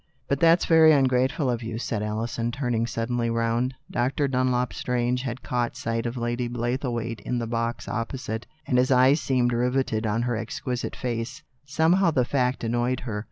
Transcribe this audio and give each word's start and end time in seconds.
"But 0.29 0.39
that's 0.39 0.65
very 0.65 0.93
ungrateful 0.93 1.47
of 1.47 1.61
you," 1.61 1.77
said 1.77 2.01
Alison, 2.01 2.51
turning 2.51 2.87
suddenly 2.87 3.29
round, 3.29 3.75
Dr. 3.91 4.27
Dunlop 4.27 4.73
Strange 4.73 5.21
had 5.21 5.43
caught 5.43 5.75
sight 5.75 6.07
of 6.07 6.17
Lady 6.17 6.47
Blaythe 6.49 6.85
waite 6.85 7.19
in 7.21 7.37
the 7.37 7.45
box 7.45 7.87
opposite, 7.87 8.47
and 8.65 8.79
his 8.79 8.89
eyes 8.89 9.21
seemed 9.21 9.53
rivetted 9.53 10.07
on 10.07 10.23
her 10.23 10.35
insolent, 10.35 10.79
superb 10.79 11.01
beauty. 11.03 11.29
Somehow 11.67 12.09
the 12.09 12.25
fact 12.25 12.63
annoyed 12.63 13.01
her. 13.01 13.19